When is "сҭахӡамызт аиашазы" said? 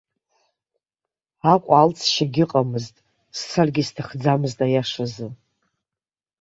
3.87-5.27